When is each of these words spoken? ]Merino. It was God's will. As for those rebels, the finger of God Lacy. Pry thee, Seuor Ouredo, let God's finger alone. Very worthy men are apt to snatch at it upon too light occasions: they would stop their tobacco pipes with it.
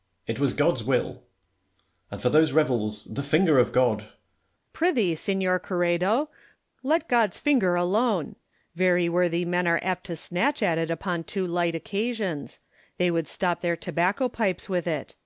]Merino. 0.28 0.36
It 0.36 0.40
was 0.40 0.52
God's 0.54 0.84
will. 0.84 1.22
As 2.12 2.22
for 2.22 2.30
those 2.30 2.52
rebels, 2.52 3.06
the 3.12 3.24
finger 3.24 3.58
of 3.58 3.72
God 3.72 4.02
Lacy. 4.02 4.08
Pry 4.72 4.92
thee, 4.92 5.14
Seuor 5.16 5.58
Ouredo, 5.60 6.28
let 6.84 7.08
God's 7.08 7.40
finger 7.40 7.74
alone. 7.74 8.36
Very 8.76 9.08
worthy 9.08 9.44
men 9.44 9.66
are 9.66 9.80
apt 9.82 10.04
to 10.04 10.14
snatch 10.14 10.62
at 10.62 10.78
it 10.78 10.92
upon 10.92 11.24
too 11.24 11.44
light 11.44 11.74
occasions: 11.74 12.60
they 12.98 13.10
would 13.10 13.26
stop 13.26 13.62
their 13.62 13.74
tobacco 13.76 14.28
pipes 14.28 14.68
with 14.68 14.86
it. 14.86 15.16